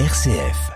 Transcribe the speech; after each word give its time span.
RCF. 0.00 0.72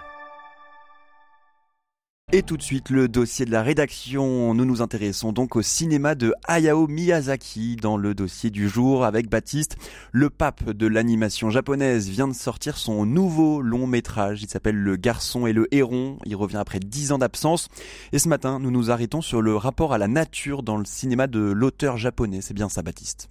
Et 2.33 2.45
tout 2.45 2.57
de 2.57 2.63
suite, 2.63 2.89
le 2.91 3.09
dossier 3.09 3.45
de 3.47 3.51
la 3.51 3.65
rédaction. 3.65 4.55
Nous 4.55 4.65
nous 4.65 4.81
intéressons 4.81 5.33
donc 5.33 5.57
au 5.57 5.63
cinéma 5.63 6.15
de 6.15 6.33
Hayao 6.47 6.87
Miyazaki 6.87 7.75
dans 7.75 7.97
le 7.97 8.15
dossier 8.15 8.51
du 8.51 8.69
jour 8.69 9.05
avec 9.05 9.29
Baptiste. 9.29 9.77
Le 10.13 10.31
pape 10.31 10.71
de 10.71 10.87
l'animation 10.87 11.51
japonaise 11.51 12.09
vient 12.09 12.29
de 12.29 12.33
sortir 12.33 12.79
son 12.79 13.05
nouveau 13.07 13.61
long 13.61 13.89
métrage. 13.89 14.45
Il 14.45 14.49
s'appelle 14.49 14.77
Le 14.77 14.95
garçon 14.95 15.49
et 15.49 15.53
le 15.53 15.67
héron. 15.75 16.19
Il 16.25 16.37
revient 16.37 16.59
après 16.59 16.79
dix 16.79 17.11
ans 17.11 17.19
d'absence. 17.19 17.67
Et 18.13 18.21
ce 18.21 18.29
matin, 18.29 18.61
nous 18.61 18.71
nous 18.71 18.93
arrêtons 18.93 19.21
sur 19.21 19.43
le 19.43 19.57
rapport 19.57 19.93
à 19.93 19.99
la 19.99 20.07
nature 20.07 20.63
dans 20.63 20.77
le 20.77 20.85
cinéma 20.85 21.27
de 21.27 21.41
l'auteur 21.41 21.97
japonais. 21.97 22.41
C'est 22.41 22.55
bien 22.55 22.69
ça, 22.69 22.83
Baptiste? 22.83 23.31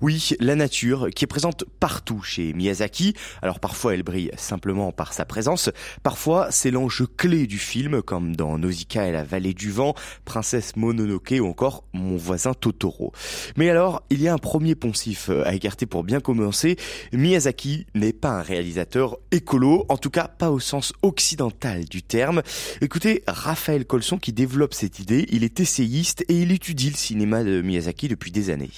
Oui, 0.00 0.30
la 0.40 0.54
nature 0.54 1.08
qui 1.14 1.24
est 1.24 1.28
présente 1.28 1.64
partout 1.80 2.22
chez 2.22 2.52
Miyazaki. 2.52 3.14
Alors 3.42 3.60
parfois 3.60 3.94
elle 3.94 4.02
brille 4.02 4.30
simplement 4.36 4.90
par 4.90 5.12
sa 5.12 5.24
présence, 5.24 5.70
parfois 6.02 6.48
c'est 6.50 6.70
l'enjeu 6.70 7.06
clé 7.06 7.46
du 7.46 7.58
film 7.58 8.02
comme 8.02 8.34
dans 8.34 8.58
Nausicaa 8.58 9.06
et 9.06 9.12
la 9.12 9.24
vallée 9.24 9.54
du 9.54 9.70
vent, 9.70 9.94
Princesse 10.24 10.76
Mononoke 10.76 11.34
ou 11.40 11.46
encore 11.46 11.84
Mon 11.92 12.16
voisin 12.16 12.54
Totoro. 12.54 13.12
Mais 13.56 13.70
alors, 13.70 14.02
il 14.10 14.22
y 14.22 14.28
a 14.28 14.32
un 14.32 14.38
premier 14.38 14.74
poncif 14.74 15.30
à 15.30 15.54
écarter 15.54 15.86
pour 15.86 16.04
bien 16.04 16.20
commencer. 16.20 16.76
Miyazaki 17.12 17.86
n'est 17.94 18.12
pas 18.12 18.30
un 18.30 18.42
réalisateur 18.42 19.18
écolo, 19.30 19.84
en 19.88 19.96
tout 19.98 20.10
cas 20.10 20.28
pas 20.28 20.50
au 20.50 20.60
sens 20.60 20.92
occidental 21.02 21.84
du 21.84 22.02
terme. 22.02 22.42
Écoutez, 22.80 23.22
Raphaël 23.26 23.84
Colson 23.84 24.18
qui 24.18 24.32
développe 24.32 24.74
cette 24.74 24.98
idée, 24.98 25.26
il 25.30 25.44
est 25.44 25.60
essayiste 25.60 26.24
et 26.28 26.40
il 26.40 26.52
étudie 26.52 26.90
le 26.90 26.96
cinéma 26.96 27.44
de 27.44 27.60
Miyazaki 27.60 28.08
depuis 28.08 28.30
des 28.30 28.50
années 28.50 28.70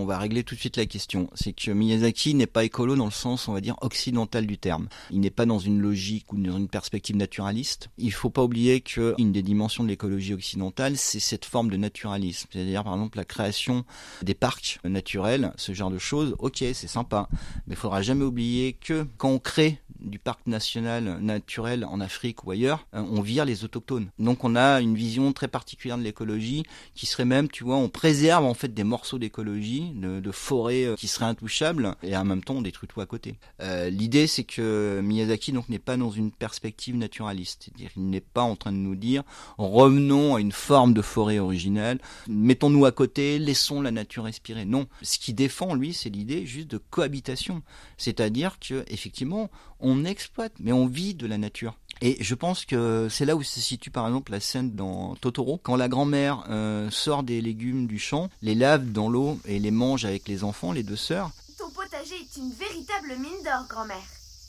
on 0.00 0.06
va 0.06 0.18
régler 0.18 0.44
tout 0.44 0.54
de 0.54 0.60
suite 0.60 0.78
la 0.78 0.86
question. 0.86 1.28
C'est 1.34 1.52
que 1.52 1.70
Miyazaki 1.70 2.34
n'est 2.34 2.46
pas 2.46 2.64
écolo 2.64 2.96
dans 2.96 3.04
le 3.04 3.10
sens, 3.10 3.48
on 3.48 3.52
va 3.52 3.60
dire, 3.60 3.76
occidental 3.82 4.46
du 4.46 4.56
terme. 4.56 4.88
Il 5.10 5.20
n'est 5.20 5.30
pas 5.30 5.44
dans 5.44 5.58
une 5.58 5.78
logique 5.78 6.32
ou 6.32 6.38
dans 6.38 6.56
une 6.56 6.68
perspective 6.68 7.16
naturaliste. 7.16 7.90
Il 7.98 8.12
faut 8.12 8.30
pas 8.30 8.42
oublier 8.42 8.80
qu'une 8.80 9.32
des 9.32 9.42
dimensions 9.42 9.84
de 9.84 9.88
l'écologie 9.88 10.32
occidentale, 10.32 10.96
c'est 10.96 11.20
cette 11.20 11.44
forme 11.44 11.70
de 11.70 11.76
naturalisme. 11.76 12.48
C'est-à-dire, 12.50 12.82
par 12.82 12.94
exemple, 12.94 13.18
la 13.18 13.24
création 13.24 13.84
des 14.22 14.34
parcs 14.34 14.80
naturels, 14.84 15.52
ce 15.56 15.72
genre 15.72 15.90
de 15.90 15.98
choses. 15.98 16.34
Ok, 16.38 16.58
c'est 16.58 16.88
sympa. 16.88 17.28
Mais 17.66 17.74
il 17.74 17.76
faudra 17.76 18.00
jamais 18.00 18.24
oublier 18.24 18.72
que 18.72 19.06
quand 19.18 19.30
on 19.30 19.38
crée 19.38 19.80
du 20.00 20.18
parc 20.18 20.46
national 20.46 21.18
naturel 21.20 21.84
en 21.84 22.00
Afrique 22.00 22.44
ou 22.44 22.50
ailleurs, 22.50 22.86
euh, 22.94 23.04
on 23.10 23.20
vire 23.20 23.44
les 23.44 23.64
autochtones. 23.64 24.10
Donc 24.18 24.44
on 24.44 24.56
a 24.56 24.80
une 24.80 24.94
vision 24.94 25.32
très 25.32 25.48
particulière 25.48 25.98
de 25.98 26.02
l'écologie 26.02 26.64
qui 26.94 27.06
serait 27.06 27.24
même, 27.24 27.48
tu 27.48 27.64
vois, 27.64 27.76
on 27.76 27.88
préserve 27.88 28.44
en 28.44 28.54
fait 28.54 28.72
des 28.72 28.84
morceaux 28.84 29.18
d'écologie 29.18 29.89
de, 29.90 30.30
forêts 30.30 30.84
euh, 30.84 30.96
qui 30.96 31.08
seraient 31.08 31.26
intouchables, 31.26 31.94
et 32.02 32.16
en 32.16 32.24
même 32.24 32.42
temps 32.42 32.54
on 32.54 32.62
détruit 32.62 32.88
tout 32.88 33.00
à 33.00 33.06
côté. 33.06 33.38
Euh, 33.60 33.90
l'idée 33.90 34.26
c'est 34.26 34.44
que 34.44 35.00
Miyazaki 35.02 35.52
donc 35.52 35.68
n'est 35.68 35.78
pas 35.78 35.96
dans 35.96 36.10
une 36.10 36.30
perspective 36.30 36.96
naturaliste, 36.96 37.70
il 37.96 38.10
n'est 38.10 38.20
pas 38.20 38.42
en 38.42 38.56
train 38.56 38.72
de 38.72 38.76
nous 38.76 38.94
dire 38.94 39.22
revenons 39.58 40.36
à 40.36 40.40
une 40.40 40.52
forme 40.52 40.94
de 40.94 41.02
forêt 41.02 41.38
originelle, 41.38 41.98
mettons-nous 42.28 42.84
à 42.84 42.92
côté, 42.92 43.38
laissons 43.38 43.82
la 43.82 43.90
nature 43.90 44.24
respirer. 44.24 44.64
Non, 44.64 44.86
ce 45.02 45.18
qui 45.18 45.34
défend 45.34 45.74
lui 45.74 45.92
c'est 45.92 46.10
l'idée 46.10 46.46
juste 46.46 46.68
de 46.68 46.78
cohabitation, 46.78 47.62
c'est-à-dire 47.96 48.58
que 48.58 48.84
effectivement 48.88 49.50
on 49.80 50.04
exploite, 50.04 50.52
mais 50.60 50.72
on 50.72 50.86
vit 50.86 51.14
de 51.14 51.26
la 51.26 51.38
nature. 51.38 51.79
Et 52.02 52.16
je 52.20 52.34
pense 52.34 52.64
que 52.64 53.08
c'est 53.10 53.26
là 53.26 53.36
où 53.36 53.42
se 53.42 53.60
situe 53.60 53.90
par 53.90 54.06
exemple 54.06 54.32
la 54.32 54.40
scène 54.40 54.72
dans 54.74 55.14
Totoro, 55.16 55.60
quand 55.62 55.76
la 55.76 55.88
grand-mère 55.88 56.44
euh, 56.48 56.90
sort 56.90 57.22
des 57.22 57.42
légumes 57.42 57.86
du 57.86 57.98
champ, 57.98 58.30
les 58.40 58.54
lave 58.54 58.90
dans 58.90 59.10
l'eau 59.10 59.38
et 59.44 59.58
les 59.58 59.70
mange 59.70 60.06
avec 60.06 60.26
les 60.26 60.42
enfants, 60.42 60.72
les 60.72 60.82
deux 60.82 60.96
sœurs. 60.96 61.30
Ton 61.58 61.70
potager 61.70 62.14
est 62.14 62.38
une 62.38 62.52
véritable 62.52 63.20
mine 63.20 63.44
d'or, 63.44 63.66
grand-mère. 63.68 63.96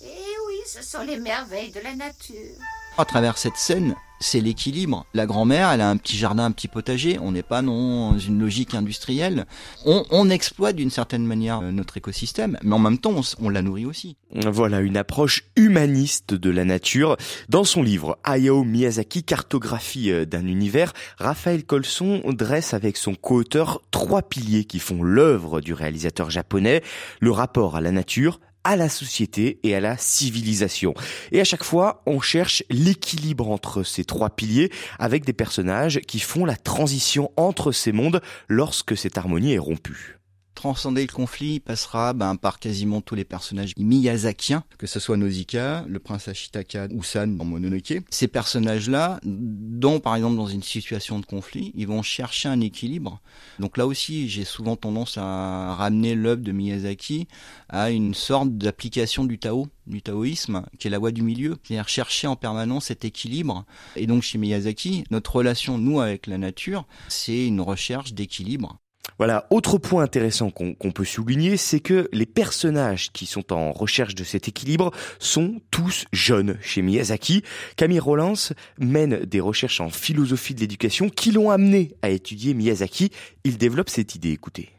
Eh 0.01 0.07
oui, 0.47 0.55
ce 0.65 0.81
sont 0.81 1.03
les 1.03 1.17
merveilles 1.17 1.71
de 1.71 1.81
la 1.81 1.93
nature. 1.93 2.55
À 2.97 3.05
travers 3.05 3.37
cette 3.37 3.55
scène, 3.55 3.95
c'est 4.21 4.41
l'équilibre. 4.41 5.05
La 5.13 5.25
grand-mère, 5.25 5.71
elle 5.71 5.81
a 5.81 5.89
un 5.89 5.97
petit 5.97 6.17
jardin, 6.17 6.45
un 6.45 6.51
petit 6.51 6.67
potager. 6.67 7.17
On 7.19 7.31
n'est 7.31 7.41
pas 7.41 7.61
dans 7.61 8.17
une 8.17 8.39
logique 8.39 8.75
industrielle. 8.75 9.45
On, 9.85 10.29
exploite 10.29 10.75
d'une 10.75 10.91
certaine 10.91 11.25
manière 11.25 11.61
euh, 11.61 11.71
notre 11.71 11.97
écosystème, 11.97 12.57
mais 12.63 12.75
en 12.75 12.79
même 12.79 12.97
temps, 12.97 13.15
on, 13.41 13.49
la 13.49 13.61
nourrit 13.61 13.85
aussi. 13.85 14.15
Voilà 14.33 14.81
une 14.81 14.97
approche 14.97 15.43
humaniste 15.55 16.33
de 16.33 16.49
la 16.49 16.63
nature. 16.63 17.17
Dans 17.49 17.63
son 17.63 17.81
livre 17.81 18.17
Hayao 18.23 18.63
Miyazaki, 18.63 19.23
cartographie 19.23 20.11
euh, 20.11 20.25
d'un 20.25 20.45
univers, 20.45 20.93
Raphaël 21.17 21.65
Colson 21.65 22.21
dresse 22.27 22.73
avec 22.73 22.97
son 22.97 23.15
co-auteur 23.15 23.81
trois 23.91 24.21
piliers 24.21 24.65
qui 24.65 24.79
font 24.79 25.01
l'œuvre 25.01 25.61
du 25.61 25.73
réalisateur 25.73 26.29
japonais 26.29 26.83
le 27.19 27.31
rapport 27.31 27.75
à 27.75 27.81
la 27.81 27.91
nature, 27.91 28.39
à 28.63 28.75
la 28.75 28.89
société 28.89 29.59
et 29.63 29.75
à 29.75 29.79
la 29.79 29.97
civilisation. 29.97 30.93
Et 31.31 31.41
à 31.41 31.43
chaque 31.43 31.63
fois, 31.63 32.01
on 32.05 32.19
cherche 32.19 32.63
l'équilibre 32.69 33.49
entre 33.49 33.83
ces 33.83 34.05
trois 34.05 34.29
piliers 34.29 34.71
avec 34.99 35.25
des 35.25 35.33
personnages 35.33 35.99
qui 36.07 36.19
font 36.19 36.45
la 36.45 36.55
transition 36.55 37.31
entre 37.37 37.71
ces 37.71 37.91
mondes 37.91 38.21
lorsque 38.47 38.95
cette 38.95 39.17
harmonie 39.17 39.53
est 39.53 39.59
rompue 39.59 40.20
transcender 40.55 41.01
le 41.01 41.11
conflit 41.11 41.59
passera 41.59 42.13
ben, 42.13 42.35
par 42.35 42.59
quasiment 42.59 43.01
tous 43.01 43.15
les 43.15 43.25
personnages 43.25 43.73
miyazakiens, 43.77 44.63
que 44.77 44.87
ce 44.87 44.99
soit 44.99 45.17
Nausicaa, 45.17 45.85
le 45.87 45.99
prince 45.99 46.27
Ashitaka 46.27 46.87
ou 46.91 47.03
San 47.03 47.37
dans 47.37 47.45
Mononoke. 47.45 48.01
Ces 48.09 48.27
personnages-là, 48.27 49.19
dont 49.23 49.99
par 49.99 50.15
exemple 50.15 50.35
dans 50.35 50.47
une 50.47 50.63
situation 50.63 51.19
de 51.19 51.25
conflit, 51.25 51.71
ils 51.75 51.87
vont 51.87 52.01
chercher 52.01 52.49
un 52.49 52.61
équilibre. 52.61 53.21
Donc 53.59 53.77
là 53.77 53.87
aussi, 53.87 54.29
j'ai 54.29 54.45
souvent 54.45 54.75
tendance 54.75 55.17
à 55.17 55.75
ramener 55.75 56.15
l'œuvre 56.15 56.41
de 56.41 56.51
Miyazaki 56.51 57.27
à 57.69 57.91
une 57.91 58.13
sorte 58.13 58.57
d'application 58.57 59.23
du 59.23 59.39
Tao, 59.39 59.67
du 59.87 60.01
taoïsme, 60.01 60.65
qui 60.79 60.87
est 60.87 60.91
la 60.91 60.99
voie 60.99 61.11
du 61.11 61.21
milieu, 61.21 61.57
c'est-à-dire 61.63 61.89
chercher 61.89 62.27
en 62.27 62.35
permanence 62.35 62.85
cet 62.85 63.05
équilibre. 63.05 63.65
Et 63.95 64.07
donc 64.07 64.23
chez 64.23 64.37
Miyazaki, 64.37 65.03
notre 65.11 65.35
relation, 65.35 65.77
nous, 65.77 65.99
avec 66.01 66.27
la 66.27 66.37
nature, 66.37 66.85
c'est 67.07 67.47
une 67.47 67.61
recherche 67.61 68.13
d'équilibre. 68.13 68.79
Voilà, 69.21 69.45
autre 69.51 69.77
point 69.77 70.01
intéressant 70.01 70.49
qu'on 70.49 70.73
peut 70.73 71.05
souligner, 71.05 71.55
c'est 71.55 71.79
que 71.79 72.09
les 72.11 72.25
personnages 72.25 73.11
qui 73.11 73.27
sont 73.27 73.53
en 73.53 73.71
recherche 73.71 74.15
de 74.15 74.23
cet 74.23 74.47
équilibre 74.47 74.89
sont 75.19 75.61
tous 75.69 76.05
jeunes 76.11 76.57
chez 76.59 76.81
Miyazaki. 76.81 77.43
Camille 77.75 77.99
Rollins 77.99 78.33
mène 78.79 79.19
des 79.25 79.39
recherches 79.39 79.79
en 79.79 79.91
philosophie 79.91 80.55
de 80.55 80.61
l'éducation 80.61 81.07
qui 81.07 81.31
l'ont 81.31 81.51
amené 81.51 81.91
à 82.01 82.09
étudier 82.09 82.55
Miyazaki. 82.55 83.11
Il 83.43 83.59
développe 83.59 83.91
cette 83.91 84.15
idée, 84.15 84.31
écoutez. 84.31 84.69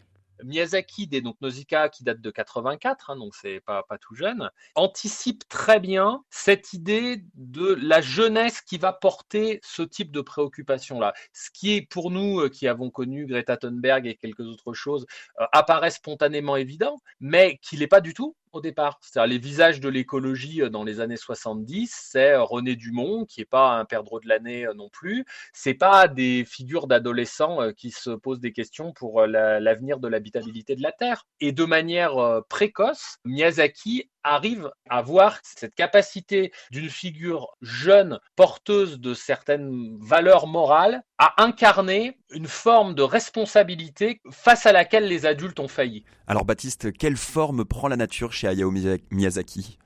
Miyazaki, 0.45 1.07
des 1.07 1.21
donc 1.21 1.37
Nausicaa 1.41 1.89
qui 1.89 2.05
date 2.05 2.21
de 2.21 2.31
84, 2.31 3.11
hein, 3.11 3.17
donc 3.17 3.35
c'est 3.35 3.61
pas, 3.61 3.83
pas 3.83 3.99
tout 3.99 4.15
jeune, 4.15 4.51
anticipe 4.75 5.49
très 5.49 5.81
bien 5.81 6.25
cette 6.31 6.73
idée 6.73 7.25
de 7.35 7.75
la 7.75 8.01
jeunesse 8.01 8.61
qui 8.61 8.79
va 8.79 8.93
porter 8.93 9.61
ce 9.63 9.83
type 9.83 10.13
de 10.13 10.21
préoccupation-là. 10.21 11.15
Ce 11.33 11.51
qui 11.51 11.75
est 11.75 11.83
pour 11.83 12.11
nous, 12.11 12.41
euh, 12.41 12.49
qui 12.49 12.69
avons 12.69 12.91
connu 12.91 13.27
Greta 13.27 13.57
Thunberg 13.57 14.07
et 14.07 14.17
quelques 14.17 14.47
autres 14.47 14.75
choses, 14.75 15.07
euh, 15.41 15.47
apparaît 15.53 15.91
spontanément 15.91 16.57
évident, 16.57 16.99
mais 17.21 17.59
qui 17.63 17.79
n'est 17.79 17.87
pas 17.87 18.01
du 18.01 18.15
tout 18.15 18.37
au 18.53 18.61
départ. 18.61 18.99
C'est-à-dire 19.01 19.33
les 19.33 19.39
visages 19.39 19.81
de 19.81 19.89
l'écologie 19.89 20.63
euh, 20.63 20.69
dans 20.69 20.85
les 20.85 21.01
années 21.01 21.17
70, 21.17 21.93
c'est 21.93 22.33
euh, 22.33 22.43
René 22.43 22.77
Dumont, 22.77 23.25
qui 23.25 23.41
n'est 23.41 23.47
pas 23.47 23.79
un 23.79 23.85
perdreau 23.85 24.21
de 24.21 24.29
l'année 24.29 24.67
euh, 24.67 24.75
non 24.75 24.89
plus. 24.89 25.25
C'est 25.53 25.75
pas 25.75 26.09
des 26.09 26.45
figures 26.45 26.87
d'adolescents 26.87 27.73
qui 27.77 27.91
se 27.91 28.11
posent 28.11 28.41
des 28.41 28.53
questions 28.53 28.93
pour 28.93 29.27
l'avenir 29.27 29.99
de 29.99 30.09
l'habitabilité 30.09 30.77
de 30.77 30.83
la 30.83 30.93
Terre. 30.93 31.27
Et 31.41 31.53
de 31.53 31.65
manière 31.65 32.43
précoce, 32.49 33.17
Miyazaki 33.25 34.11
arrive 34.25 34.71
à 34.89 35.03
voir 35.03 35.39
cette 35.43 35.75
capacité 35.75 36.53
d'une 36.71 36.91
figure 36.91 37.49
jeune, 37.61 38.19
porteuse 38.37 39.01
de 39.01 39.15
certaines 39.15 39.99
valeurs 40.01 40.47
morales, 40.47 41.03
à 41.19 41.43
incarner 41.43 42.19
une 42.31 42.47
forme 42.47 42.95
de 42.95 43.03
responsabilité 43.03 44.21
face 44.31 44.67
à 44.67 44.73
laquelle 44.73 45.07
les 45.07 45.27
adultes 45.27 45.61
ont 45.61 45.69
failli. 45.69 46.05
Alors 46.27 46.45
Baptiste, 46.45 46.93
quelle 46.93 47.17
forme 47.17 47.65
prend 47.65 47.89
la 47.89 47.97
nature 47.97 48.33
chez 48.33 48.49
Hayao 48.49 48.71
Miyazaki? 49.11 49.79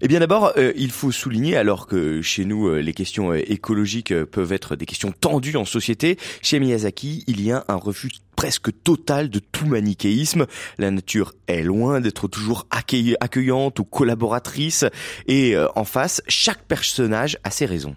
Eh 0.00 0.08
bien 0.08 0.20
d'abord, 0.20 0.52
euh, 0.56 0.72
il 0.76 0.90
faut 0.90 1.12
souligner, 1.12 1.56
alors 1.56 1.86
que 1.86 2.22
chez 2.22 2.44
nous, 2.44 2.68
euh, 2.68 2.80
les 2.80 2.94
questions 2.94 3.32
euh, 3.32 3.42
écologiques 3.50 4.14
peuvent 4.24 4.52
être 4.52 4.74
des 4.74 4.86
questions 4.86 5.12
tendues 5.12 5.56
en 5.56 5.64
société, 5.64 6.18
chez 6.40 6.58
Miyazaki, 6.60 7.24
il 7.26 7.42
y 7.42 7.52
a 7.52 7.64
un 7.68 7.76
refus 7.76 8.10
presque 8.36 8.70
total 8.82 9.28
de 9.28 9.38
tout 9.38 9.66
manichéisme. 9.66 10.46
La 10.78 10.90
nature 10.90 11.34
est 11.46 11.62
loin 11.62 12.00
d'être 12.00 12.28
toujours 12.28 12.66
accueillante 12.70 13.78
ou 13.78 13.84
collaboratrice, 13.84 14.84
et 15.26 15.56
en 15.74 15.84
face, 15.84 16.22
chaque 16.28 16.64
personnage 16.64 17.38
a 17.44 17.50
ses 17.50 17.64
raisons 17.64 17.96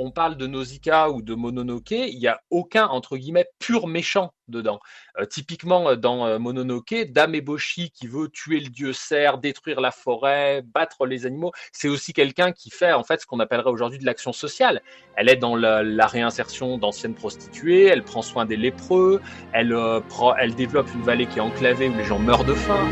on 0.00 0.10
parle 0.10 0.36
de 0.36 0.46
Nausicaa 0.46 1.10
ou 1.10 1.20
de 1.20 1.34
Mononoke, 1.34 1.90
il 1.90 2.18
n'y 2.18 2.26
a 2.26 2.40
aucun, 2.48 2.86
entre 2.86 3.18
guillemets, 3.18 3.46
pur 3.58 3.86
méchant 3.86 4.32
dedans. 4.48 4.80
Euh, 5.18 5.26
typiquement, 5.26 5.90
euh, 5.90 5.96
dans 5.96 6.26
euh, 6.26 6.38
Mononoke, 6.38 6.94
Dame 7.10 7.34
Eboshi 7.34 7.90
qui 7.90 8.06
veut 8.06 8.28
tuer 8.28 8.60
le 8.60 8.70
dieu 8.70 8.94
cerf, 8.94 9.38
détruire 9.38 9.80
la 9.80 9.90
forêt, 9.90 10.62
battre 10.62 11.04
les 11.06 11.26
animaux, 11.26 11.52
c'est 11.72 11.88
aussi 11.88 12.14
quelqu'un 12.14 12.52
qui 12.52 12.70
fait, 12.70 12.92
en 12.92 13.04
fait, 13.04 13.20
ce 13.20 13.26
qu'on 13.26 13.40
appellerait 13.40 13.70
aujourd'hui 13.70 13.98
de 13.98 14.06
l'action 14.06 14.32
sociale. 14.32 14.80
Elle 15.16 15.28
est 15.28 15.36
dans 15.36 15.54
la, 15.54 16.06
réinsertion 16.06 16.78
d'anciennes 16.78 17.14
prostituées, 17.14 17.84
elle 17.84 18.02
prend 18.02 18.22
soin 18.22 18.46
des 18.46 18.56
lépreux, 18.56 19.20
elle, 19.52 19.76
elle 20.38 20.54
développe 20.54 20.92
une 20.94 21.02
vallée 21.02 21.26
qui 21.26 21.38
est 21.38 21.42
enclavée 21.42 21.88
où 21.88 21.94
les 21.94 22.04
gens 22.04 22.18
meurent 22.18 22.44
de 22.44 22.54
faim. 22.54 22.88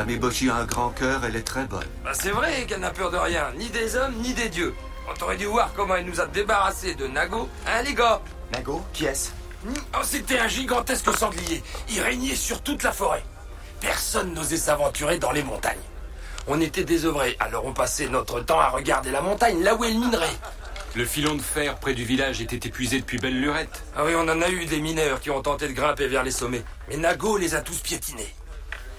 Dame 0.00 0.08
Eboshi 0.12 0.48
a 0.48 0.56
un 0.56 0.64
grand 0.64 0.88
cœur, 0.88 1.26
elle 1.26 1.36
est 1.36 1.46
très 1.46 1.64
bonne. 1.64 1.84
Bah 2.02 2.12
c'est 2.14 2.30
vrai 2.30 2.64
qu'elle 2.66 2.80
n'a 2.80 2.88
peur 2.88 3.10
de 3.10 3.18
rien, 3.18 3.52
ni 3.58 3.68
des 3.68 3.96
hommes, 3.96 4.14
ni 4.22 4.32
des 4.32 4.48
dieux. 4.48 4.74
On 5.06 5.22
aurait 5.22 5.36
dû 5.36 5.44
voir 5.44 5.70
comment 5.76 5.94
elle 5.94 6.06
nous 6.06 6.22
a 6.22 6.26
débarrassés 6.26 6.94
de 6.94 7.06
Nago, 7.06 7.50
hein 7.66 7.82
les 7.82 7.92
gars? 7.92 8.22
Nago, 8.50 8.82
qui 8.94 9.04
est-ce? 9.04 9.28
Oh, 9.66 9.98
c'était 10.02 10.38
un 10.38 10.48
gigantesque 10.48 11.14
sanglier. 11.14 11.62
Il 11.90 12.00
régnait 12.00 12.34
sur 12.34 12.62
toute 12.62 12.82
la 12.82 12.92
forêt. 12.92 13.22
Personne 13.82 14.32
n'osait 14.32 14.56
s'aventurer 14.56 15.18
dans 15.18 15.32
les 15.32 15.42
montagnes. 15.42 15.76
On 16.46 16.62
était 16.62 16.84
désœuvrés, 16.84 17.36
alors 17.38 17.66
on 17.66 17.74
passait 17.74 18.08
notre 18.08 18.40
temps 18.40 18.58
à 18.58 18.70
regarder 18.70 19.10
la 19.10 19.20
montagne, 19.20 19.62
là 19.62 19.74
où 19.74 19.84
elle 19.84 19.98
minerait. 19.98 20.38
Le 20.96 21.04
filon 21.04 21.34
de 21.34 21.42
fer 21.42 21.76
près 21.76 21.92
du 21.92 22.04
village 22.04 22.40
était 22.40 22.66
épuisé 22.66 23.00
depuis 23.00 23.18
belle 23.18 23.38
lurette. 23.38 23.84
Ah 23.94 24.04
oui, 24.06 24.14
on 24.16 24.26
en 24.26 24.40
a 24.40 24.48
eu 24.48 24.64
des 24.64 24.80
mineurs 24.80 25.20
qui 25.20 25.28
ont 25.28 25.42
tenté 25.42 25.68
de 25.68 25.74
grimper 25.74 26.08
vers 26.08 26.22
les 26.22 26.30
sommets. 26.30 26.64
Mais 26.88 26.96
Nago 26.96 27.36
les 27.36 27.54
a 27.54 27.60
tous 27.60 27.80
piétinés. 27.80 28.34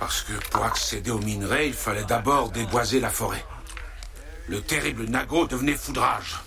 Parce 0.01 0.24
que 0.24 0.33
pour 0.50 0.65
accéder 0.65 1.12
aux 1.12 1.19
minerais, 1.19 1.68
il 1.68 1.75
fallait 1.75 2.03
d'abord 2.06 2.50
déboiser 2.50 3.00
la 3.00 3.12
forêt. 3.12 3.45
Le 4.48 4.59
terrible 4.59 5.06
Nago 5.06 5.45
devenait 5.45 5.75
foudrage. 5.75 6.42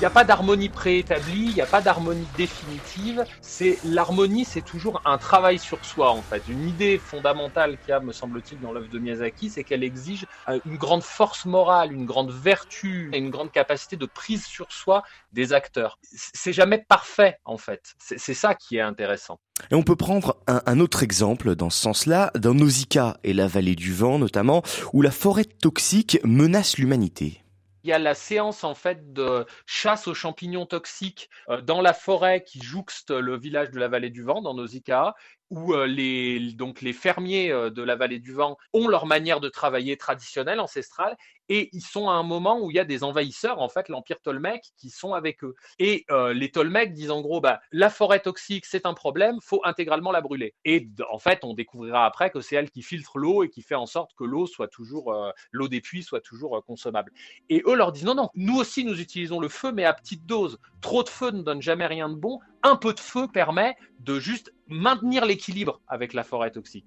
Il 0.00 0.04
n'y 0.04 0.06
a 0.06 0.10
pas 0.10 0.24
d'harmonie 0.24 0.70
préétablie, 0.70 1.48
il 1.48 1.54
n'y 1.54 1.60
a 1.60 1.66
pas 1.66 1.82
d'harmonie 1.82 2.26
définitive. 2.34 3.22
C'est 3.42 3.76
l'harmonie, 3.84 4.46
c'est 4.46 4.64
toujours 4.64 5.02
un 5.04 5.18
travail 5.18 5.58
sur 5.58 5.84
soi 5.84 6.10
en 6.10 6.22
fait. 6.22 6.42
Une 6.48 6.66
idée 6.66 6.96
fondamentale 6.96 7.76
qu'il 7.76 7.90
y 7.90 7.92
a, 7.92 8.00
me 8.00 8.12
semble-t-il, 8.12 8.58
dans 8.60 8.72
l'œuvre 8.72 8.88
de 8.88 8.98
Miyazaki, 8.98 9.50
c'est 9.50 9.62
qu'elle 9.62 9.84
exige 9.84 10.24
euh, 10.48 10.58
une 10.64 10.78
grande 10.78 11.02
force 11.02 11.44
morale, 11.44 11.92
une 11.92 12.06
grande 12.06 12.30
vertu 12.30 13.10
et 13.12 13.18
une 13.18 13.28
grande 13.28 13.52
capacité 13.52 13.96
de 13.96 14.06
prise 14.06 14.46
sur 14.46 14.72
soi 14.72 15.02
des 15.34 15.52
acteurs. 15.52 15.98
C'est 16.02 16.54
jamais 16.54 16.78
parfait 16.78 17.36
en 17.44 17.58
fait. 17.58 17.92
C'est 17.98 18.32
ça 18.32 18.54
qui 18.54 18.78
est 18.78 18.80
intéressant. 18.80 19.38
Et 19.70 19.74
on 19.74 19.82
peut 19.82 19.96
prendre 19.96 20.38
un, 20.46 20.80
autre 20.80 21.02
exemple 21.02 21.54
dans 21.54 21.68
ce 21.68 21.78
sens-là, 21.78 22.30
dans 22.38 22.54
Nausicaa 22.54 23.18
et 23.22 23.34
la 23.34 23.48
vallée 23.48 23.74
du 23.74 23.92
vent 23.92 24.18
notamment, 24.18 24.62
où 24.94 25.02
la 25.02 25.10
forêt 25.10 25.44
toxique 25.44 26.18
menace 26.24 26.78
l'humanité. 26.78 27.42
Il 27.82 27.90
y 27.90 27.92
a 27.92 27.98
la 27.98 28.14
séance 28.14 28.64
en 28.64 28.74
fait 28.74 29.12
de 29.12 29.46
chasse 29.66 30.06
aux 30.08 30.14
champignons 30.14 30.66
toxiques 30.66 31.30
euh, 31.48 31.60
dans 31.60 31.80
la 31.80 31.92
forêt 31.92 32.42
qui 32.44 32.60
jouxte 32.62 33.10
le 33.10 33.38
village 33.38 33.70
de 33.70 33.78
la 33.78 33.88
vallée 33.88 34.10
du 34.10 34.22
vent 34.22 34.42
dans 34.42 34.54
Nausicaa 34.54 35.14
où 35.50 35.74
euh, 35.74 35.86
les, 35.86 36.52
donc 36.52 36.80
les 36.80 36.92
fermiers 36.92 37.50
euh, 37.50 37.70
de 37.70 37.82
la 37.82 37.96
vallée 37.96 38.20
du 38.20 38.32
vent 38.32 38.56
ont 38.72 38.88
leur 38.88 39.06
manière 39.06 39.40
de 39.40 39.48
travailler 39.48 39.96
traditionnelle, 39.96 40.60
ancestrale, 40.60 41.16
et 41.48 41.68
ils 41.72 41.82
sont 41.82 42.08
à 42.08 42.12
un 42.12 42.22
moment 42.22 42.60
où 42.60 42.70
il 42.70 42.76
y 42.76 42.78
a 42.78 42.84
des 42.84 43.02
envahisseurs, 43.02 43.60
en 43.60 43.68
fait, 43.68 43.88
l'Empire 43.88 44.20
Tolmec, 44.20 44.62
qui 44.76 44.88
sont 44.88 45.14
avec 45.14 45.42
eux. 45.42 45.56
Et 45.80 46.04
euh, 46.10 46.32
les 46.32 46.52
Tolmecs 46.52 46.94
disent 46.94 47.10
en 47.10 47.20
gros, 47.20 47.40
bah, 47.40 47.60
la 47.72 47.90
forêt 47.90 48.20
toxique, 48.20 48.64
c'est 48.66 48.86
un 48.86 48.94
problème, 48.94 49.38
faut 49.42 49.60
intégralement 49.64 50.12
la 50.12 50.20
brûler. 50.20 50.54
Et 50.64 50.88
en 51.10 51.18
fait, 51.18 51.40
on 51.42 51.52
découvrira 51.52 52.06
après 52.06 52.30
que 52.30 52.40
c'est 52.40 52.54
elle 52.54 52.70
qui 52.70 52.82
filtre 52.82 53.18
l'eau 53.18 53.42
et 53.42 53.50
qui 53.50 53.62
fait 53.62 53.74
en 53.74 53.86
sorte 53.86 54.12
que 54.16 54.22
l'eau 54.22 54.46
soit 54.46 54.68
toujours, 54.68 55.12
l'eau 55.50 55.66
des 55.66 55.80
puits 55.80 56.04
soit 56.04 56.20
toujours 56.20 56.62
consommable. 56.64 57.12
Et 57.48 57.62
eux 57.66 57.74
leur 57.74 57.90
disent, 57.90 58.04
non, 58.04 58.14
non, 58.14 58.30
nous 58.36 58.56
aussi, 58.56 58.84
nous 58.84 59.00
utilisons 59.00 59.40
le 59.40 59.48
feu, 59.48 59.72
mais 59.72 59.84
à 59.84 59.92
petite 59.92 60.26
dose. 60.26 60.60
Trop 60.80 61.02
de 61.02 61.08
feu 61.08 61.32
ne 61.32 61.42
donne 61.42 61.60
jamais 61.60 61.86
rien 61.86 62.08
de 62.08 62.14
bon. 62.14 62.38
Un 62.62 62.76
peu 62.76 62.92
de 62.92 63.00
feu 63.00 63.26
permet 63.26 63.76
de 64.00 64.20
juste 64.20 64.52
maintenir 64.68 65.24
l'équilibre 65.24 65.80
avec 65.88 66.12
la 66.12 66.24
forêt 66.24 66.50
toxique. 66.50 66.86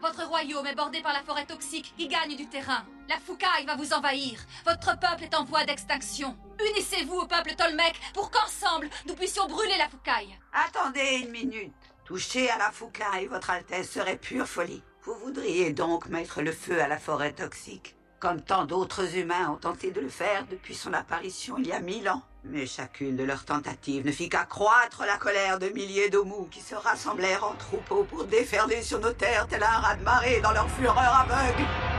Votre 0.00 0.26
royaume 0.26 0.66
est 0.66 0.74
bordé 0.74 1.00
par 1.00 1.12
la 1.12 1.22
forêt 1.22 1.46
toxique 1.46 1.94
qui 1.96 2.08
gagne 2.08 2.36
du 2.36 2.48
terrain. 2.48 2.84
La 3.08 3.18
foucaille 3.18 3.66
va 3.66 3.76
vous 3.76 3.92
envahir. 3.92 4.40
Votre 4.64 4.98
peuple 4.98 5.24
est 5.24 5.34
en 5.34 5.44
voie 5.44 5.64
d'extinction. 5.64 6.36
Unissez-vous 6.70 7.18
au 7.18 7.26
peuple 7.26 7.54
Tolmec 7.56 7.94
pour 8.14 8.30
qu'ensemble 8.30 8.88
nous 9.06 9.14
puissions 9.14 9.46
brûler 9.46 9.76
la 9.78 9.88
foucaille. 9.88 10.36
Attendez 10.52 11.22
une 11.24 11.30
minute. 11.30 11.72
Toucher 12.04 12.50
à 12.50 12.58
la 12.58 12.70
foucaille, 12.70 13.26
votre 13.26 13.50
Altesse, 13.50 13.90
serait 13.90 14.16
pure 14.16 14.46
folie. 14.46 14.82
Vous 15.04 15.14
voudriez 15.24 15.72
donc 15.72 16.06
mettre 16.06 16.42
le 16.42 16.52
feu 16.52 16.80
à 16.80 16.88
la 16.88 16.98
forêt 16.98 17.32
toxique, 17.32 17.96
comme 18.22 18.40
tant 18.40 18.66
d'autres 18.66 19.16
humains 19.16 19.50
ont 19.50 19.56
tenté 19.56 19.90
de 19.90 20.00
le 20.00 20.08
faire 20.08 20.46
depuis 20.48 20.76
son 20.76 20.92
apparition 20.92 21.56
il 21.58 21.66
y 21.66 21.72
a 21.72 21.80
mille 21.80 22.08
ans. 22.08 22.22
Mais 22.44 22.66
chacune 22.66 23.16
de 23.16 23.24
leurs 23.24 23.44
tentatives 23.44 24.06
ne 24.06 24.12
fit 24.12 24.28
qu'accroître 24.28 25.02
la 25.04 25.16
colère 25.16 25.58
de 25.58 25.68
milliers 25.70 26.08
d'homous 26.08 26.46
qui 26.48 26.60
se 26.60 26.76
rassemblèrent 26.76 27.42
en 27.42 27.54
troupeaux 27.54 28.04
pour 28.04 28.24
déferler 28.24 28.80
sur 28.82 29.00
nos 29.00 29.12
terres 29.12 29.48
tel 29.48 29.64
un 29.64 29.80
raz-de-marée 29.80 30.40
dans 30.40 30.52
leur 30.52 30.70
fureur 30.70 31.26
aveugle. 31.28 31.91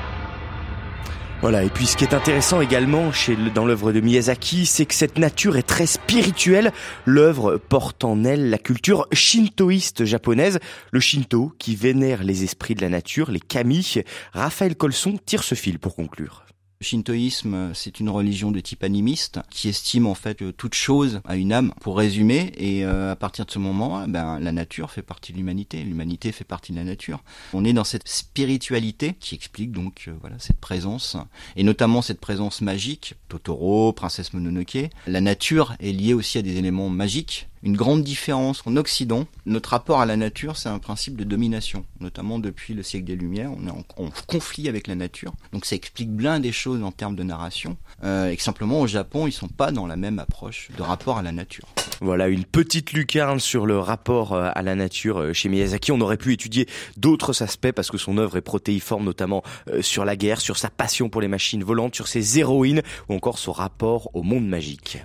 Voilà, 1.43 1.65
et 1.65 1.69
puis 1.69 1.87
ce 1.87 1.97
qui 1.97 2.05
est 2.05 2.13
intéressant 2.13 2.61
également 2.61 3.11
chez, 3.11 3.35
dans 3.53 3.65
l'œuvre 3.65 3.91
de 3.91 3.99
Miyazaki, 3.99 4.65
c'est 4.65 4.85
que 4.85 4.93
cette 4.93 5.17
nature 5.17 5.57
est 5.57 5.67
très 5.67 5.85
spirituelle. 5.85 6.71
L'œuvre 7.03 7.57
porte 7.57 8.05
en 8.05 8.23
elle 8.23 8.49
la 8.49 8.57
culture 8.57 9.07
shintoïste 9.11 10.05
japonaise, 10.05 10.59
le 10.93 11.01
shinto 11.01 11.51
qui 11.59 11.75
vénère 11.75 12.23
les 12.23 12.45
esprits 12.45 12.75
de 12.75 12.81
la 12.81 12.87
nature, 12.87 13.29
les 13.29 13.41
kami. 13.41 13.95
Raphaël 14.31 14.77
Colson 14.77 15.19
tire 15.25 15.43
ce 15.43 15.53
fil 15.53 15.79
pour 15.79 15.95
conclure. 15.95 16.42
Shintoïsme, 16.83 17.73
c'est 17.73 17.99
une 17.99 18.09
religion 18.09 18.51
de 18.51 18.59
type 18.59 18.83
animiste 18.83 19.39
qui 19.49 19.69
estime 19.69 20.05
en 20.05 20.13
fait 20.13 20.35
que 20.35 20.51
toute 20.51 20.75
chose 20.75 21.21
a 21.25 21.35
une 21.35 21.51
âme, 21.51 21.73
pour 21.81 21.97
résumer. 21.97 22.51
Et 22.57 22.85
euh, 22.85 23.11
à 23.11 23.15
partir 23.15 23.45
de 23.45 23.51
ce 23.51 23.59
moment, 23.59 24.07
ben, 24.07 24.39
la 24.39 24.51
nature 24.51 24.91
fait 24.91 25.01
partie 25.01 25.31
de 25.31 25.37
l'humanité, 25.37 25.83
l'humanité 25.83 26.31
fait 26.31 26.43
partie 26.43 26.71
de 26.71 26.77
la 26.77 26.83
nature. 26.83 27.23
On 27.53 27.65
est 27.65 27.73
dans 27.73 27.83
cette 27.83 28.07
spiritualité 28.07 29.15
qui 29.19 29.35
explique 29.35 29.71
donc 29.71 30.05
euh, 30.07 30.13
voilà 30.21 30.37
cette 30.39 30.59
présence, 30.59 31.17
et 31.55 31.63
notamment 31.63 32.01
cette 32.01 32.19
présence 32.19 32.61
magique. 32.61 33.15
Totoro, 33.29 33.93
Princesse 33.93 34.33
Mononoke. 34.33 34.89
La 35.07 35.21
nature 35.21 35.75
est 35.79 35.91
liée 35.91 36.13
aussi 36.13 36.37
à 36.37 36.41
des 36.41 36.57
éléments 36.57 36.89
magiques 36.89 37.47
une 37.63 37.77
grande 37.77 38.03
différence 38.03 38.61
en 38.65 38.75
Occident. 38.75 39.25
Notre 39.45 39.69
rapport 39.69 40.01
à 40.01 40.05
la 40.05 40.17
nature, 40.17 40.57
c'est 40.57 40.69
un 40.69 40.79
principe 40.79 41.15
de 41.15 41.23
domination, 41.23 41.85
notamment 42.01 42.37
depuis 42.37 42.73
le 42.73 42.83
siècle 42.83 43.05
des 43.05 43.15
Lumières. 43.15 43.51
On 43.57 43.67
est 43.67 43.71
en, 43.71 43.85
en 43.97 44.09
conflit 44.27 44.67
avec 44.67 44.87
la 44.87 44.95
nature, 44.95 45.33
donc 45.53 45.65
ça 45.65 45.75
explique 45.75 46.11
bien 46.11 46.39
des 46.39 46.51
choses 46.51 46.72
en 46.81 46.91
termes 46.91 47.15
de 47.15 47.23
narration. 47.23 47.77
Euh, 48.03 48.29
et 48.29 48.37
que 48.37 48.43
simplement 48.43 48.81
au 48.81 48.87
Japon, 48.87 49.27
ils 49.27 49.31
sont 49.31 49.47
pas 49.47 49.71
dans 49.71 49.85
la 49.85 49.95
même 49.95 50.19
approche 50.19 50.69
de 50.77 50.81
rapport 50.81 51.17
à 51.17 51.21
la 51.21 51.31
nature. 51.31 51.67
Voilà 52.01 52.27
une 52.27 52.43
petite 52.43 52.93
lucarne 52.93 53.39
sur 53.39 53.65
le 53.65 53.77
rapport 53.77 54.33
euh, 54.33 54.49
à 54.53 54.61
la 54.61 54.75
nature 54.75 55.19
euh, 55.19 55.33
chez 55.33 55.49
Miyazaki. 55.49 55.91
On 55.91 56.01
aurait 56.01 56.17
pu 56.17 56.33
étudier 56.33 56.67
d'autres 56.97 57.43
aspects 57.43 57.71
parce 57.71 57.91
que 57.91 57.97
son 57.97 58.17
œuvre 58.17 58.37
est 58.37 58.41
protéiforme, 58.41 59.03
notamment 59.03 59.43
sur 59.81 60.05
la 60.05 60.15
guerre, 60.15 60.41
sur 60.41 60.57
sa 60.57 60.69
passion 60.69 61.09
pour 61.09 61.21
les 61.21 61.27
machines 61.27 61.63
volantes, 61.63 61.95
sur 61.95 62.07
ses 62.07 62.39
héroïnes 62.39 62.81
ou 63.09 63.13
encore 63.13 63.37
son 63.37 63.51
rapport 63.51 64.09
au 64.13 64.23
monde 64.23 64.47
magique. 64.47 64.97